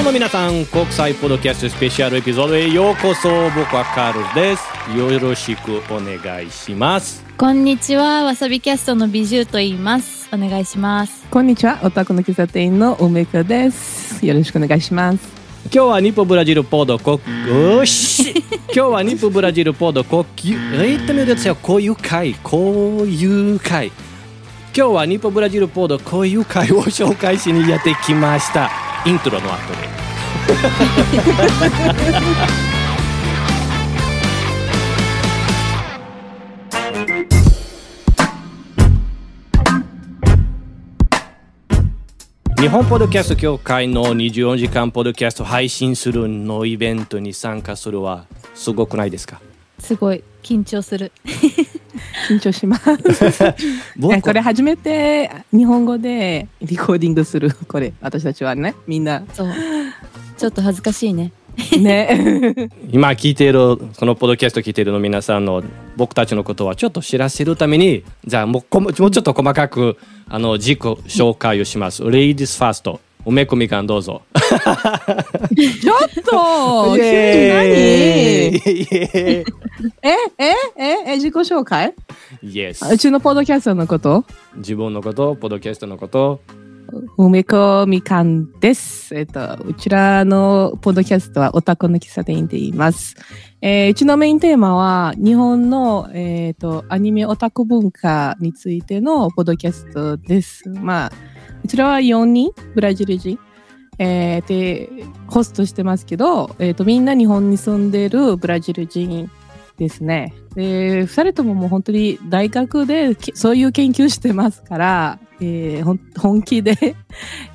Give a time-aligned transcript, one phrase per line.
[0.00, 10.28] はい日本の皆さん国際ポッドキャストスペシャルエピソードへようこそ僕はカールですよろしくお願いしますこんにちは、わさびキャストの美獣と言います。
[10.30, 11.26] お願いします。
[11.30, 14.24] こんにちは、オタクの喫茶店の梅子です。
[14.26, 15.18] よろしくお願いします。
[15.72, 18.44] 今日は日本ブラジルポード国よし
[18.74, 23.92] 今日は日本ブラジルポード国言ってみるですよこういう会こういう会
[24.76, 28.70] 今日は日本ブラジルポードこういう会を紹介しにやってきました
[29.06, 29.88] イントロの後で。
[42.58, 49.40] 日本ポッドキャスト協会の24時間ポッドキャスト配信するのイベントに参加するはすごくないですか？
[49.80, 51.12] すごい緊張する。
[52.28, 52.84] 緊張します。
[53.96, 57.50] 僕これ初めて日本語でリコーディングする。
[57.68, 59.52] これ私たちはね、みんなそう。
[60.36, 61.32] ちょっと恥ずかしいね。
[61.78, 62.70] ね。
[62.90, 65.62] 今聞いているこのポッドキャスト聞いているの皆さんの
[65.96, 72.02] 僕たちのことはちょっと知らせるためにじゃあもうこももうちょっと細かくあの自己紹介をします。
[72.04, 74.22] Ladies First 梅子みかんどうぞ。
[74.34, 77.00] ちょっと 何？
[80.02, 81.94] ええええ自己紹介
[82.42, 84.24] ？Yes うちのポッドキャストのこと？
[84.56, 86.40] 自分のことポッドキャストのこと
[87.16, 89.14] 梅子みかんです。
[89.14, 93.14] えっと、うちらのポッドキャストはオタクの喫茶店って言います。
[93.60, 100.68] えーうちのメインテーマは日本の、えっとアニメオタク文化についてのポッドキャストです。
[100.68, 101.12] まあ、
[101.64, 103.38] うちらは4人、ブラジル人？
[103.98, 104.88] えーで、
[105.28, 109.30] ホストしてますけど、えっとみんな日本に住んでるブラジル人
[109.80, 110.34] ですね。
[110.54, 116.76] で、二人とももう本当に大学でけそういう研究してますから、えー本気で、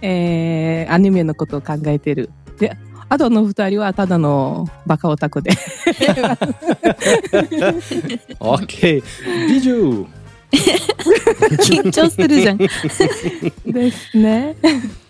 [0.02, 2.31] えーアニメのことを考えてる。
[2.58, 2.75] で、
[3.09, 5.52] あとの二人はただのバカオタクで。
[8.40, 9.03] OK
[9.47, 10.08] 美女
[10.56, 12.58] 緊張するじゃん。
[12.58, 12.68] で
[13.91, 14.56] すね。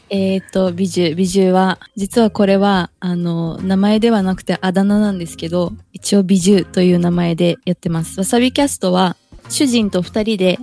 [0.10, 1.16] えっと、美獣。
[1.16, 8.20] 美獣は、実はこれは、あの、名前ではなくてあだ名なんですけど、一応美獣という名前でやってます。
[8.20, 9.16] わさびキャストは、
[9.50, 10.60] 主人と二人で、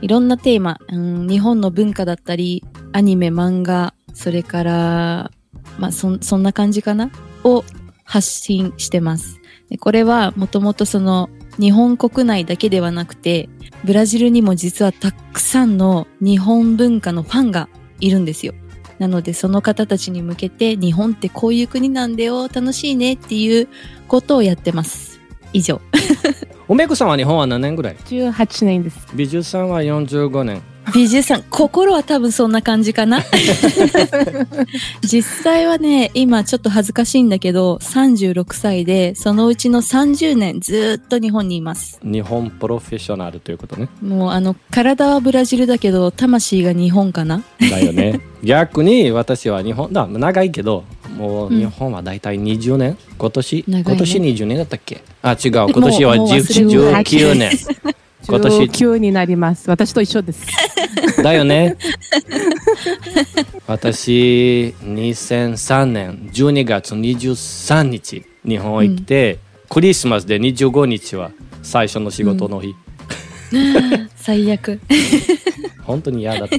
[0.00, 5.30] いろんなテーマ、うん、日本の文化だったり、アニメ、漫画、それから、
[5.78, 7.10] まあ、そん、そんな感じかな？
[7.44, 7.64] を
[8.04, 9.40] 発信してます。
[9.68, 11.28] でこれは、もともとその、
[11.58, 13.48] 日本国内だけではなくて、
[13.84, 17.68] ブラジルにも実はたくさんの日本文化のファンが
[18.00, 18.54] いるんですよ。
[18.98, 23.68] なのでその方たちに向けて日本ってこういう国なんだよ楽しいねっていう
[24.08, 25.20] ことをやってます。
[25.52, 25.80] 以上。
[26.68, 29.08] 梅子さんは日本は何年ぐらい？18年です。
[29.14, 30.62] 美女さんは45年
[30.94, 33.22] 美獣さん心は多分そんな感じかな。
[35.02, 41.98] 実際はね今ちょっと恥ずかしいんだけど36歳でそのうちの30年ずっと日本にいます。
[42.02, 43.88] 日本プロフェッショナルということね。
[44.02, 47.42] もうあの体はブラジルだけど魂が日本かな。
[47.60, 48.20] だよね。
[48.44, 50.06] 逆に私は日本だ。
[50.06, 50.84] 長いけど
[51.16, 52.96] もううん日本は大体20年。
[53.18, 53.84] 今年、長いね。
[53.88, 55.02] 今年20年だったっけ？
[55.22, 55.52] あ違う。
[55.52, 59.70] 今年はもうもう忘れる19年今年 19になります。
[59.70, 60.46] 私と一緒です。
[61.22, 61.76] だよね。
[63.66, 69.38] 私2003年12月23日日本へ来て、
[69.68, 71.30] クリスマスで25日は
[71.62, 72.74] 最初の仕事の日、
[74.16, 74.80] 最悪。
[75.84, 76.56] 本当に嫌だった。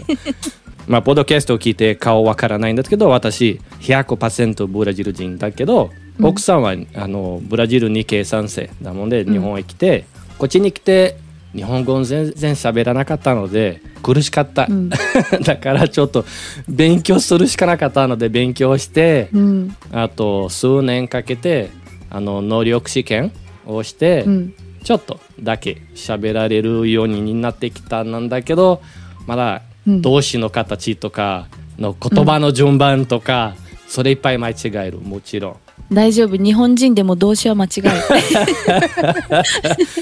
[0.88, 6.26] まあ、ポッドキャストを聞いて顔わからないんですけど、私、100%ブラジル人だけど、うん。
[6.26, 10.06] 奥さんはあのブラジルに計算生だもんで、日本へ来て、
[10.38, 11.18] こっちに来て、
[11.54, 14.68] 日本語全然喋らなかったので、苦しかった。
[14.70, 14.90] うん。
[15.44, 16.26] だからちょっと
[16.68, 19.76] 勉強するしかなかったので、勉強して、うん。
[19.92, 21.70] あと数年かけて、
[22.10, 23.32] あの能力試験
[23.66, 24.54] をして、うん。
[24.84, 28.82] ちょっとだけ喋られるようになってきたんだけど
[29.26, 30.02] まだうん。
[30.02, 31.48] 動詞の形とか
[31.80, 33.56] の言葉の順番とか、
[33.88, 35.00] それいっぱい間違える。
[35.00, 35.56] もちろん
[35.92, 36.36] 大丈夫。
[36.36, 37.90] 日本人でも動詞は間違える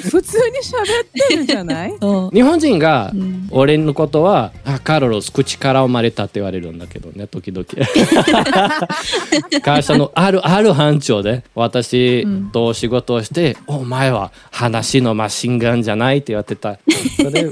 [0.10, 1.94] 普通に喋ってるじゃない？
[2.34, 3.48] 日本人がうん。
[3.52, 7.66] 俺のことは「あカルロス口から生まれた」って言われるんだけどね時々。
[9.62, 12.46] 会社のあるある班長で私うん。
[12.52, 16.78] と仕事をして「お前は話のマシンガンじゃない」って言われてた。
[17.18, 17.50] それ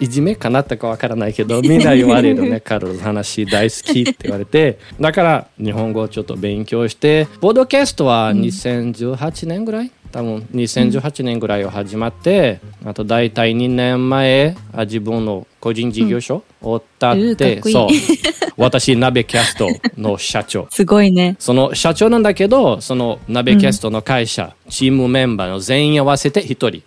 [0.00, 4.78] いじめかなったかわからないけどみんな言われるねカルロス話大好きって言われて。
[5.00, 17.88] だから日本語をちょっと勉強してポッドキャストは2018年ぐらい、多分2018年ぐらいを始まって、あと大体2年前あ自分の個人事業所を立っ、うんうーかっこいいそう
[18.56, 19.68] 私、鍋キャスト
[19.98, 20.68] の社長。
[20.70, 21.34] すごいね。
[21.40, 26.82] その社長なんだけど、その鍋キャストの会社、チームメンバーの全員合わせて一人。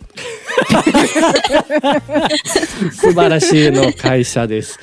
[2.93, 4.79] 素晴らしいの会社です。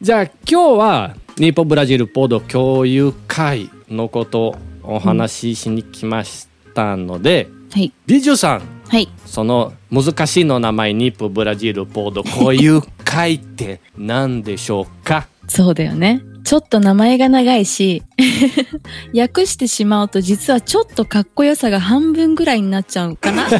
[0.00, 7.92] じゃあ今日は日本ブラジルポード共有会のことをお話ししに来ましたので、はい。
[8.06, 9.08] ビジュさん、はい。
[9.26, 15.26] その難しいの名前日本ブラジルポード共有会って何でしょうか？
[15.48, 16.22] そうだよね。
[16.44, 18.02] ちょっと名前が長いし、
[19.16, 23.48] 訳してしまうと実はちょっとかっこよさが半分ぐらいになっちゃうかな。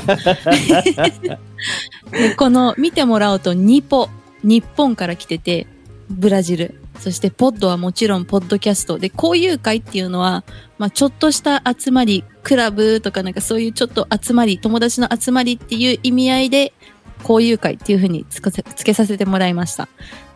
[2.13, 4.09] でこの見てもらうとニポ、
[4.43, 5.67] 日本から来てて、
[6.11, 6.75] ブラジル。
[6.99, 8.99] そしてポッドはもちろんポッドキャスト。
[8.99, 10.45] で交友会っていうのは、
[10.79, 16.73] まあ、ちょっとした集まりクラブとかなんかそういうちょっと集まり友達の集まりっていう意味合いで
[17.21, 19.89] 交友会っていうふうにつつけさせてもらいました。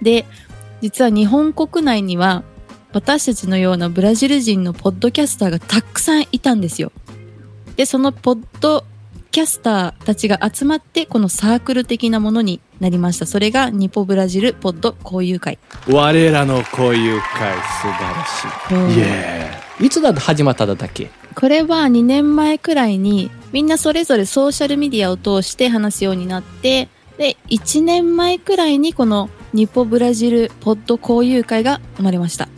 [0.02, 0.24] で
[0.80, 2.44] 実は日本国内には
[2.92, 6.92] 私たちのようなブラジル人のポッドキャスターがたくさんいたんですよ。
[7.76, 8.84] でそのポッド
[9.30, 13.26] キャスターたちが集まってこのサークル的なものになりました。
[13.26, 15.58] それがニポブラジルポッド交友会。
[15.88, 18.98] 我らの交友会素晴らしい。
[18.98, 21.10] イエーイいつだと始まっただっけ？
[21.34, 32.48] これは2年前くらいにみんなそれぞれソーシャルメディアを通して話すようになってで1年前くらいにこのニポブラジルポッド交友会が生まれました。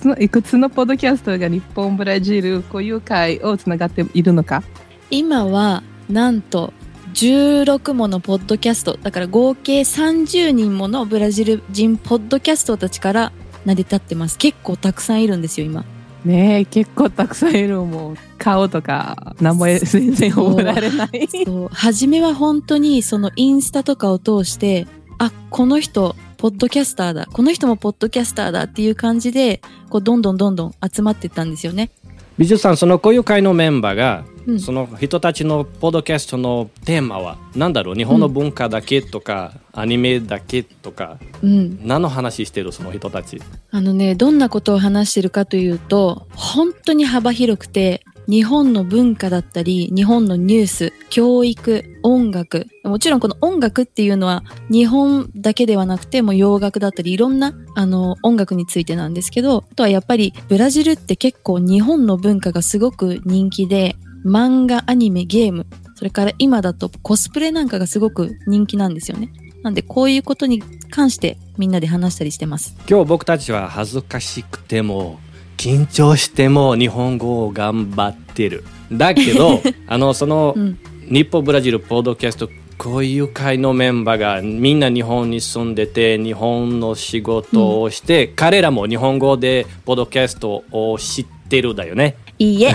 [0.00, 4.62] そのいくつのポッドキャストが日本、ブラジル交友会をつながっているのか？
[5.10, 6.72] 今はなんと
[7.14, 8.96] 16ものポッドキャスト。
[8.96, 13.32] だから合計30人ものブラジル人ポッドキャストたちから
[13.64, 14.38] 成り立ってます。
[14.38, 15.84] 結構たくさんいるんですよ今。
[16.24, 17.80] ねえ結構たくさんいる。
[17.82, 21.28] もう顔とか名前全然覚えられない。
[21.44, 21.68] そう。
[21.68, 24.86] 初めは本当にそのインスタとかを通して
[25.18, 27.26] あこの人ポッドキャスターだ。
[27.26, 29.60] この人もポッドキャスターだっていう感じで
[29.90, 31.90] こうどんどんどんどん集まってったんですよね。
[32.38, 34.60] 美術さんその交友会のメンバーが、うん。
[34.60, 37.94] その人たちのポッドキャストのテーマは何だろう？
[37.94, 43.40] 日本の文化だけとか、アニメだけとかうん、何の話してるその人たち？
[43.70, 52.66] あのねどんなことを話してるかというと本当に幅広くて日本の文化だったり日本のニュース教育音楽。
[52.84, 69.32] もちろんこの音楽っていうのは日本だけではなくても洋楽だったりいろんなあの音楽についてなんですけどあとはやっぱりブラジルって結構日本の文化がすごく人気で漫画アニメゲームそれから今だとコスプレなんかがすごく人気なんですよね。
[69.62, 70.60] なんでこういうことに
[70.90, 72.74] 関してみんなで話したりしてます。
[72.88, 75.20] 今日僕たちは恥ずかしくても
[75.62, 78.64] 緊張しても日本語を頑張ってる。
[78.90, 80.78] だけど あのその、うん。
[81.08, 82.48] 日本ブラジルポッドキャスト
[82.78, 92.16] 交友会のメンバーがみんな日本に住んでて日本の仕事をして、彼らも日本語でポッドキャストを知ってるだよね。
[92.38, 92.74] いいえ。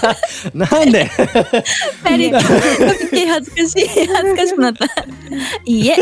[0.54, 1.10] なんで？
[2.04, 4.86] 二人で恥ずかしい恥ずかしくなった。
[5.66, 5.96] いいえ。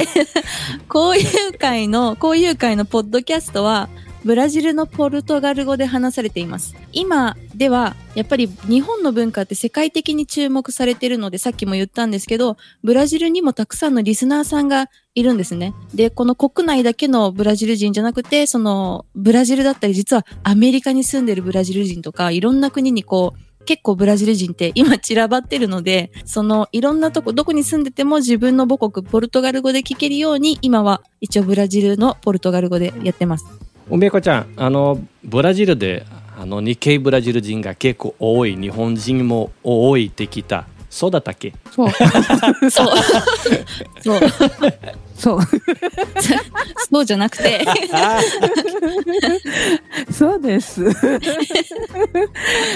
[0.95, 3.89] 交友会の交友会のポッドキャストは
[4.25, 33.70] ブラジルのポルトガル語で話されています今ではやっぱり日本の文化って世界的に注目されてるのでさっきも言ったんですけどブラジルにもたくさんのリスナーさんがいるんですねでこの国内だけのブラジル人じゃなくてそのブラジルだったり実はアメリカに住んでるブラジル人とかいろんな国にこう結構ブラジル人って今散らばってるので、そのいろんなとこ、どこに住んでても自分の母国ポルトガル語で聞けるように、今は一応ブラジルのポルトガル語でやってます。
[33.91, 36.05] 梅子ちゃんあのブラジルで
[36.39, 41.53] あの日系ブラジル人が結構多い日本人も多いってきたそうだったっけ？
[41.71, 41.91] そう
[42.71, 42.89] そう。
[44.03, 44.21] そう。
[45.21, 45.41] そう
[46.91, 47.65] そうじゃなくて、
[50.11, 50.83] そうです。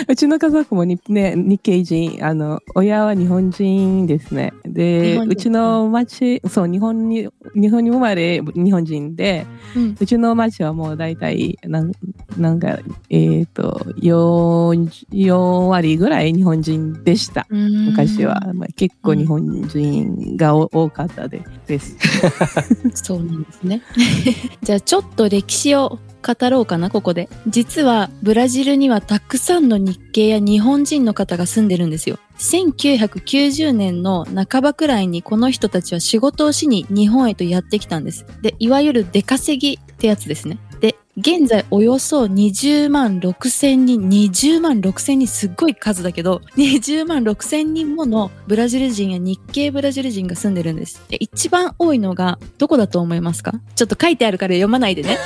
[0.07, 4.53] うちの家族もに、ね、日系人、あの、親は日本人ですね。
[4.67, 11.93] 日で、うちの町、そう、日本に、日本に生まれ、日本人で、うん、うちの町はもう大体、なん
[12.37, 15.35] なんか、えっ、と、4、4
[15.69, 17.47] 割ぐらい日本人でした。
[17.49, 21.97] 昔は、まあ、結構日本人がお多かったでです。
[22.95, 23.83] そうなんですね。
[24.63, 27.29] じゃあちょっと歴史を語ろうかな、ここで。
[27.47, 32.19] 実はブラジルにはたくさんの日系や日本人の方が住んでるんですよ。
[32.39, 38.25] 1990年の半ばくらいにこの人たちは仕事をしに日本へとやってきたんです。
[38.43, 40.59] で、いわゆる出稼ぎってやつですね。
[40.81, 51.01] で、現在およそ20万6千人、20万6千人すっごい数だけど、 20万6千人ものブラジル人や日系ブラジル人が住んでるんです。
[51.09, 53.53] で一番多いのがどこだと思いますか？
[53.77, 55.17] ちょっと書いてあるから読まないでね。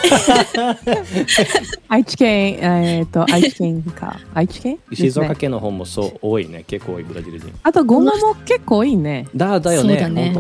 [1.89, 4.21] 愛知県、えっ、と、愛知県か。
[4.35, 4.79] 愛知県？
[4.93, 9.27] 静岡県の方もそう多いね結構多いブラジル人あと、ゴマも結構多いね。
[9.35, 10.35] だだよねそうだね。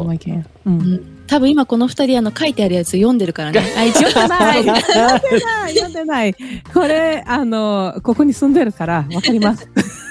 [0.66, 0.70] う。
[0.70, 3.60] うんん多分今この二人あの書いてあるやつ読んでるからね。
[3.76, 4.64] 愛知読んでない。
[4.64, 5.74] 読んでない。
[5.74, 6.34] 読んでない。
[6.74, 9.68] これ、あの、ここに住んでるから、わかります。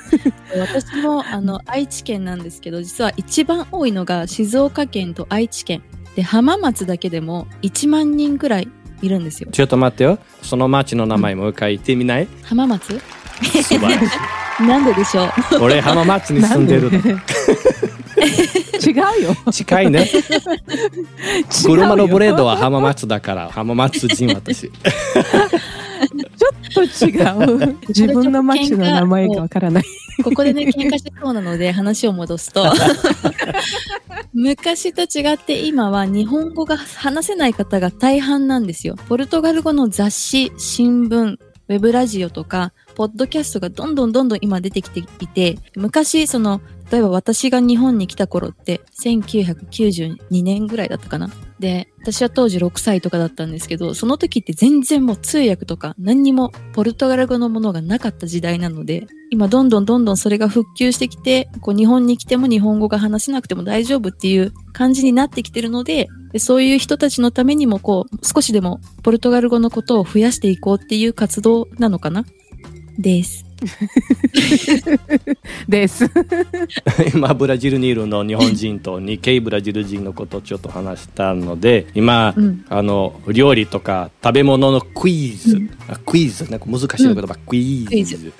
[0.57, 5.81] 私もあの愛知県なんですけど実は一番多いのが静岡県と愛知県。
[6.15, 8.69] で浜松だけでも1万人くらい
[9.01, 9.50] いるんですよ。
[9.51, 10.17] ちょっと待ってよ。
[10.41, 12.27] その町の名前もう一回言ってみない？
[12.43, 13.00] 浜松？
[13.43, 14.12] 素晴らし
[14.65, 15.55] なんででしょう？
[15.55, 17.15] い俺浜松に住んでるで？
[18.86, 19.51] 違うよ。
[19.51, 20.09] 近いね
[21.63, 27.77] 車のブレードは浜松だから浜松人私 ちょっと違う。
[27.89, 29.83] 自分の町の名前がわからない。
[30.24, 32.65] ここでね喧嘩しそうなので話を戻すと
[34.33, 41.38] 昔と違って今は日本語が話せない方が大半なんですよポルトガル語の雑誌新聞
[41.69, 51.29] ウェブラジオとかポッドキャストがどんどんどんどん今出てきていて昔その例えば私が日本に来た頃って1992年ぐらいだったかな
[51.60, 72.25] で私は当時6歳とかだったんですけどその時って全然もう通訳とか何にもポルトガル語のものがなかった時代なので今どんどんどんどんそれが復旧してきてこう日本に来ても日本語が話せなくても大丈夫っていう感じになってきてるのででそういう人たちのためにもこう少しでもポルトガル語のことを増やしていこうっていう活動なのかな
[72.98, 73.47] です。
[75.68, 76.10] です。
[77.14, 82.66] 今ブラジルにいるの日本人と日系ブラジル人のことをちょっと話したので今、うん。
[82.70, 85.70] あの料理とか食べ物のクイズ、うん。
[85.88, 86.50] あクイズ？
[86.50, 87.90] なんか難しい言葉、クイズ。
[87.90, 88.32] クイズ。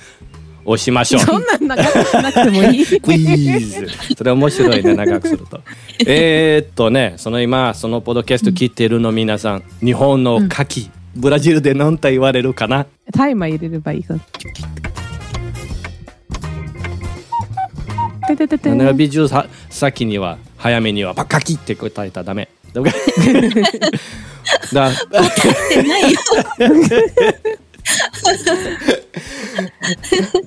[0.66, 1.22] をしましょう。
[1.22, 2.86] そんなん長くしなくてもいい。
[3.00, 3.18] クイ
[3.62, 3.88] ズ。
[4.18, 5.62] それ面白いね、長くすると。
[6.06, 12.86] えーっとね、その今、そのポッドキャスト聞いてるの皆さん、日本の牡蠣、ブラジルで何と言われるかな？
[13.14, 14.16] タイマー入れればいいか
[18.34, 18.38] ら。
[18.38, 18.76] てててて。
[18.76, 22.50] ね美術さ先には、早めには、バカキって答えたらダメ。
[22.74, 22.82] だ
[24.74, 24.94] だっ
[25.72, 26.20] てないよ。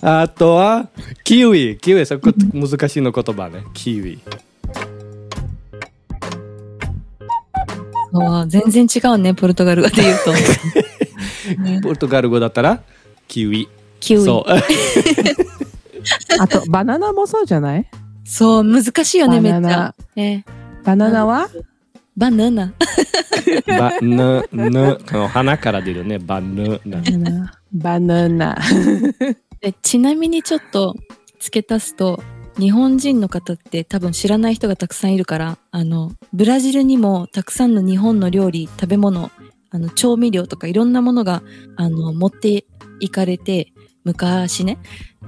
[0.03, 0.91] あとは、
[1.25, 1.79] キウイ。
[1.79, 3.65] キウイ、そこ難しいの言葉ね。
[3.75, 4.19] キウイ。
[8.13, 10.33] そう全然違うね、ポルトガル語で言うと。
[11.63, 12.83] ね ポルトガル語だったら、
[13.29, 13.69] キウイ。
[14.01, 14.25] キウイ。
[14.25, 14.51] そう。
[16.41, 17.89] あと、バナナもそうじゃない？
[18.25, 19.95] そう、難しいよね、めっちゃバナナ。
[20.17, 20.45] え
[20.85, 21.49] バナナは？
[22.17, 22.73] バナナ。
[23.67, 27.01] バヌ、ヌ、この鼻から出るね、バヌナ。
[27.01, 27.53] バナナ。
[27.73, 28.59] バナナ。
[29.61, 30.95] でちなみにちょっと
[31.39, 32.23] 付け足すと、
[32.59, 39.31] 日本人の方って多分知らない人がたくさんいるから、あの、ブラジルにもたくさんの日本の料理、食べ物、
[39.71, 41.43] あの、調味料とかいろんなものが、
[41.77, 42.65] あの、持って
[43.01, 43.73] いかれて、
[44.05, 44.79] 昔ね。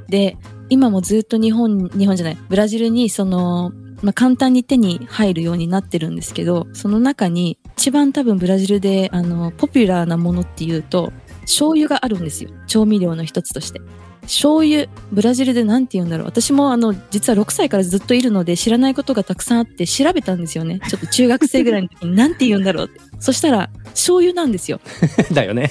[0.08, 0.36] で、
[0.72, 11.12] 今もずっと日本、日本じゃない、ブラジルにその、まあ、簡単に手に入るようになってるんですけど、その中に一番多分ブラジルで、あの、ポピュラーなものっていうと、
[11.42, 12.50] 醤油があるんですよ。
[12.66, 13.80] 調味料の一つとして。
[14.22, 16.26] 醤油、ブラジルで何て言うんだろう。
[16.26, 20.80] 私もあの、実は6歳からずっといるので知らないことがたくさんあって調べたんですよね。
[20.88, 23.00] ちょっと中学生ぐらいの時に何て言うんだろうって。
[23.18, 24.80] そしたら、醤油なんですよ。
[25.32, 25.70] だよね。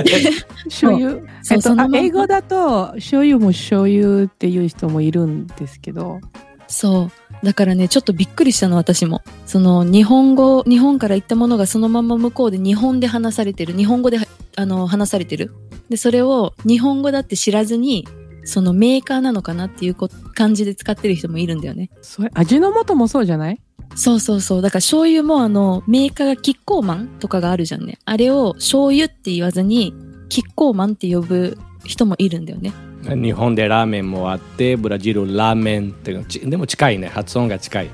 [0.64, 1.10] 醤油？
[1.42, 6.20] そうえっと、そ英語だと、醤油も醤油っていう人もいるんですけど、
[6.68, 7.21] そう。
[7.42, 9.22] だからね、ちょっとびっくりしたの、私も。
[9.46, 13.76] その、日本語、日本から行ったものがそのまま向こうで日本で話されてる。
[13.76, 14.18] 日本語で、
[14.56, 15.52] あの、話されてる。
[15.88, 18.06] で、それを日本語だって知らずに、
[18.44, 21.90] そのメーカーなのかなっていうこ感じで使ってる人もいるんだよね。
[22.00, 23.60] それ味の素もそうじゃない？
[23.94, 24.62] そうそうそう。
[24.62, 27.98] だから醤油もあの、メーカーがキッコーマンとかがあるじゃんね。
[28.04, 29.94] あれを醤油って言わずに、
[30.28, 32.72] キッコーマンって呼ぶ人もいるんだよね。
[33.02, 37.08] 日本でラーメンもあって、ブラジルラーメンってちでも近いね。
[37.08, 37.90] 発音が近い。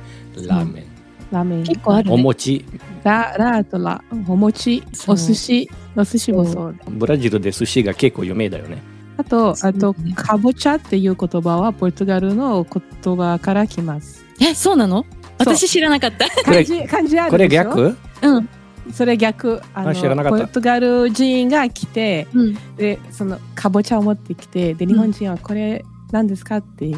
[0.47, 0.85] ラーメン。
[1.31, 1.65] ラーメン。
[1.65, 2.15] 結構あるね。
[2.15, 2.65] お餅。
[3.05, 6.77] ラ、ラとラ、お餅、お寿司、お寿司もそう。
[6.91, 8.83] ブラジルで寿司が結構有名だよね。
[9.17, 14.25] あと、あとね、かぼちゃっていう言葉はポルトガルの言葉から来ます。
[14.41, 15.05] え、そうなの？
[15.39, 16.29] 私知らなかった。
[16.43, 17.65] 漢字、漢字あるこれでしょ？
[17.65, 17.97] 逆？
[18.23, 18.49] うん。
[18.93, 19.61] それ逆。
[19.75, 19.95] あの
[20.31, 22.59] ポルトガル人が来て、うん。
[22.77, 26.97] で、そのかぼちゃを持ってきて、で、日本人はこれ何ですかって。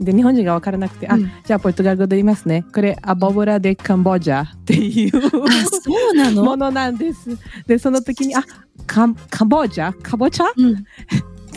[0.00, 2.64] で、日本人が分からなくて、あうん、じゃあポルトガル語で言いますね。
[2.74, 6.44] これ、アボブラでカンボジャっていうあ、そうなの？
[6.44, 7.30] ものなんです。
[7.66, 8.42] で、その時に、あ、
[8.86, 10.84] カンカンボジャカボチャうん。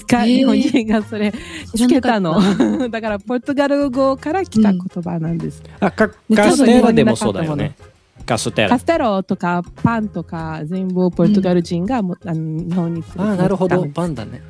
[0.07, 1.33] がへー日本人がそれ
[1.75, 2.39] つけたの。
[2.89, 5.61] だからポルトガル語から来た言葉なんです。
[5.79, 7.75] あカねカステラでもそうだよね。
[8.27, 8.77] カステラカ。
[8.77, 13.87] ステロとかパンとか全部ポルトガル人がも、あの日本に連れてあなるほど。
[13.87, 14.41] パンだね。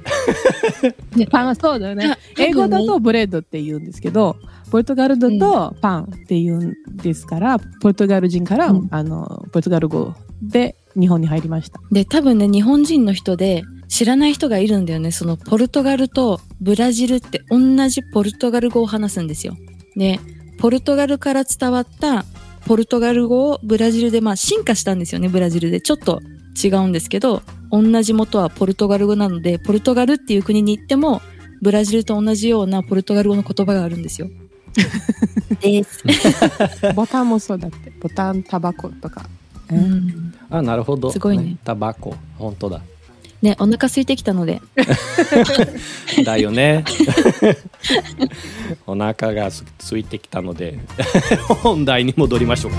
[1.31, 4.35] パンはそうだよね英語だと bread って言うんですけど、
[4.71, 11.79] ポルトガルだとパンって言うんですから、ポルトガル人から、うんあのポルトガル語で日本に入りました。
[11.91, 15.11] で、多分ね、日本人の人で知らない人がいるんだよね。
[15.11, 19.55] そのポルトガルとブラジルって同じポルトガル語を話すんですよ。
[19.95, 20.19] で、
[20.57, 22.25] ポルトガルから伝わった
[22.67, 25.79] ポルトガル語をブラジルでまあ進化したんですよね、ブラジルで。
[25.81, 26.21] ちょっと
[26.61, 31.21] 違うんですけど、同じ元はポルトガル語なので、ポルトガルっていう国に行っても、
[31.61, 34.29] ブラジルと同じようなポルトガル語の言葉があるんですよ。
[35.61, 36.03] です。
[36.93, 37.91] ボタンもそうだって。
[38.01, 39.25] ボタン、タバコとか。
[39.71, 41.11] うんあなるほど。
[41.11, 42.15] すごいねタバコ。
[42.37, 42.81] 本当だ。
[43.41, 44.61] ね、お腹空いてきたので、
[46.25, 46.83] だよね。
[48.87, 50.79] お腹がす空いてきたので
[51.61, 52.77] 本題に戻りましょうか。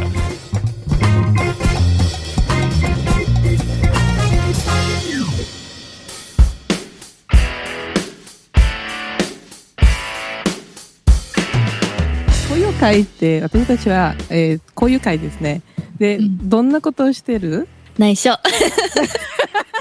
[12.49, 15.62] こういう会って、私たちは、えー、こういう会ですね。
[15.99, 17.69] で、うんどんなことをしてる？
[17.97, 18.33] 内緒。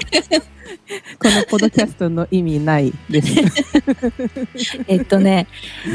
[1.18, 3.28] このポッドキャストの意味ないです。
[4.88, 5.46] えっとね、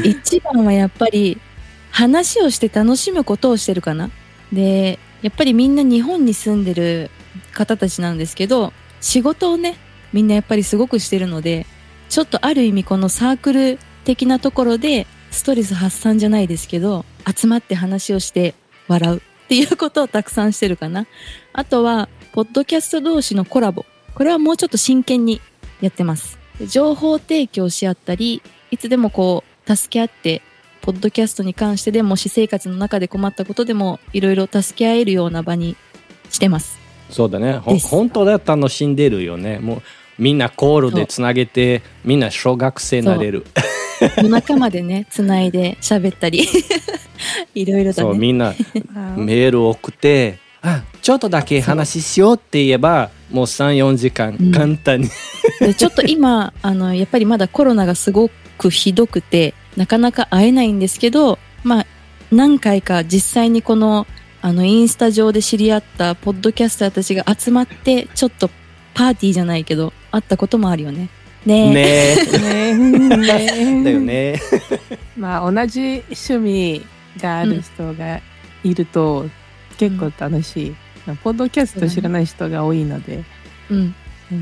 [0.04, 1.38] 一番はやっぱり
[1.90, 4.10] 話をして楽しむことをしてるかな。
[4.52, 7.10] で、やっぱりみんな日本に住んでる
[7.52, 9.76] 方たちなんですけど、仕事をね、
[10.12, 11.66] みんなやっぱりすごくしてるので、
[12.08, 18.54] ちょっとある意味このサークル的なところでストレス発散じゃないですけど、集まって話をして
[18.86, 21.06] 笑うっていうことをたくさんしてるかな。
[21.52, 23.84] あとは、ポッドキャスト同士のコラボ。
[24.14, 25.40] これはもうちょっと真剣に
[25.80, 26.38] やってます。
[26.66, 30.42] 情報提供し合ったり、いつでもこう、助け合って、
[30.82, 35.76] ポッドキャストに関してでも、私生活の中で困ったことでも、いろいろ助け合えるような場に
[36.30, 36.78] してます。
[37.10, 37.58] そうだね。
[37.58, 39.58] ほ本当だ楽しんでるよね。
[39.58, 39.82] もう
[40.18, 43.46] みんなコールでつなげてみんな小学生になれる。
[44.16, 46.46] 夜中までね、 つないで喋ったり、
[47.54, 48.08] いろいろだね。
[48.08, 48.54] そうみんな
[49.16, 50.38] メールを送って。
[50.62, 55.10] あちょっとだけ話しようって言えばもう34時間うん簡単に、
[55.60, 61.86] でちょっと今、 あの、やっぱりまだコロナがすごくひどくて、なかなか会えないんですけど、まあ、
[62.32, 64.06] 何回か実際にこの、
[64.40, 68.48] あの、インスタ上で知り合ったポッドキャスターたちが集まって、ちょっと
[68.94, 71.10] パーティーじゃないけど、会ったこともあるよね。
[71.44, 72.38] ねえ。
[72.38, 74.00] ねねだよ。
[74.00, 74.40] ね。
[75.18, 76.86] まあ同じ趣味
[77.20, 78.22] がある人が
[78.62, 79.28] いると
[79.76, 80.74] 結構楽しい。
[81.22, 83.24] ポッドキャスト知らない人が多いので、
[83.70, 83.78] うん。
[83.78, 83.94] うん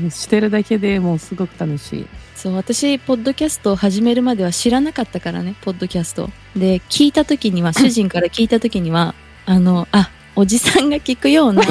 [0.09, 2.07] してるだけでもうすごく楽しい。
[2.35, 6.29] そう、私、ポッドキャストを始めるまでは知らなかったからね、ポッドキャスト。
[6.55, 9.13] で、聞いた時には、主人から聞いた時には、
[9.45, 11.63] あの、あ、おじさんが聞くような、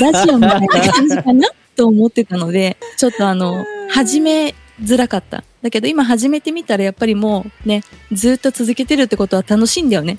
[0.00, 5.44] ラジオみたいな感じかなと思ってたので、ちょっとあの、始めづらかった。
[5.62, 10.18] だけど今始めてみたらやっぱりもうね、ずっと続けてるってことは楽しいんだよね。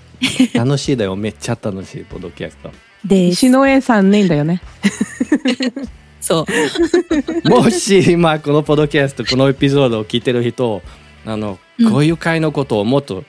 [0.54, 2.72] 楽しいだよめっちゃ楽しいポッドキャスト。
[3.08, 3.34] です。
[3.34, 4.62] 石の上3年だよね。
[6.22, 6.46] そ
[7.46, 7.50] う。
[7.50, 10.82] もし今このポッドキャストこのエピソードを聞いてる人
[11.26, 13.24] あの、うんこういう会のことをもっと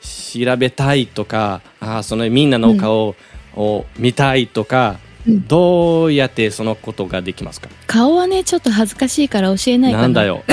[0.00, 3.14] 調べたいとかあそのみんなの顔
[3.54, 5.10] を見たいとか、うん
[5.46, 7.68] どうやってそのことができますか？
[7.86, 10.02] 顔はね、ちょっと恥ずかしいから教えないかな。
[10.04, 10.24] なんだ。
[10.24, 10.42] よ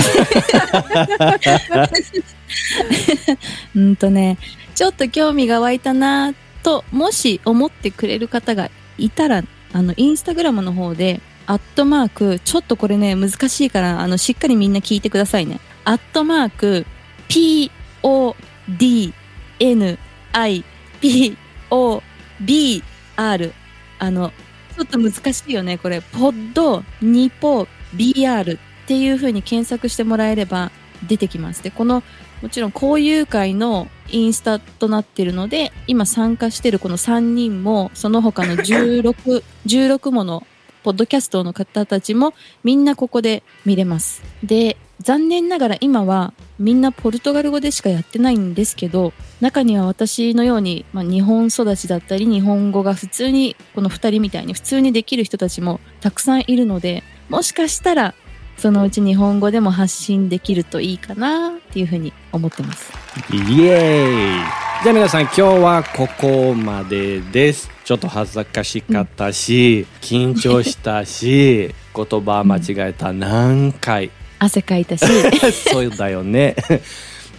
[3.76, 4.38] うんとね、
[4.76, 6.34] ちょっと興味が湧いたな
[6.68, 15.62] と、もし思ってくれる方がいたら、あの、インスタグラムの方で、アットマーク、ちょっとこれね、難しいから、あの、しっかりみんな聞いてくださいね。
[15.86, 16.86] アットマーク、
[17.30, 17.72] p,
[18.04, 18.36] o,
[18.68, 19.14] d,
[19.62, 19.98] n,
[20.34, 20.66] i,
[21.00, 21.38] p,
[21.70, 22.04] o,
[22.42, 22.84] b,
[23.16, 23.54] r。
[24.00, 24.34] あの、
[24.76, 26.02] ちょっと難しいよね、これ。
[26.02, 30.74] ポッド、ニポ、br っていう風に検索してもらえれば
[31.08, 31.64] 出てきます。
[31.64, 32.04] で、この
[32.42, 40.46] もちろん交友会のインスタとなっているので、今参加しているこの3人も、その他の 16、16もの
[40.84, 42.34] ポッドキャストの方たちも
[42.64, 44.24] みんなここで見れます。
[44.44, 58.16] で、残念ながら今はみんなポルトガル語でしかやってないんですけど、中には私のように、まあ、日本育ちだったり日本語が普通に、この2人みたいに普通にできる人たちもたくさんいるので、もしかしたら
[58.58, 62.92] そのうち日本語でも発信できるといいかなっていうふうに思ってます。
[63.32, 64.68] イエーイ。
[64.84, 67.70] じゃあ皆さん今日はここまでです。
[67.84, 74.10] ちょっと恥ずかしかったし、緊張したし言葉間違えた何回。
[74.40, 75.06] 汗かいたし。
[75.72, 76.56] そうだよね。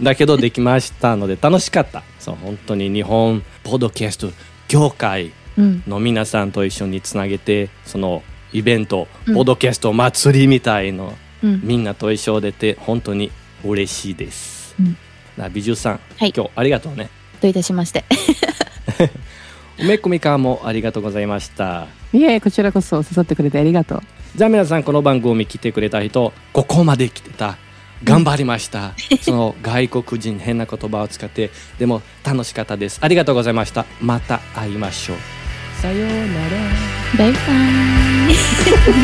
[0.01, 2.03] だけどできましたので楽しかった。
[2.19, 4.31] そう本当に日本ポッドキャスト
[4.69, 9.35] 業界うんの皆さんと一緒につなげてそのイベント、うん。
[9.35, 11.61] ポッドキャスト祭りみたいのうん。
[11.63, 13.31] みんなと一緒でて本当に
[13.63, 14.97] 嬉しいです、うん。
[15.37, 16.33] な美術さん、はい。
[16.35, 17.09] 今日ありがとうね。
[17.41, 18.03] どういたしまして。
[19.79, 21.87] 梅込みかもありがとうございました。
[22.11, 24.01] いえ、こちらこそ誘ってくれてありがとう。
[24.35, 27.57] じゃあ皆さんこの番組来てくれた人ここまで来てた。
[28.03, 32.99] 頑張りました、その外国人変な言葉を使ってでも楽しかったです。
[33.01, 33.85] ありがとうございました。
[34.01, 35.17] また会いましょう。
[35.81, 38.99] さようなら Bye bye.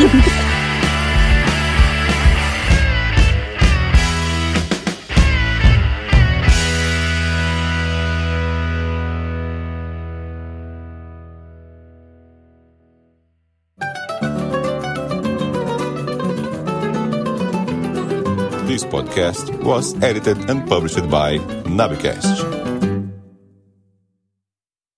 [18.66, 22.55] This podcast was edited and published by Nabecast.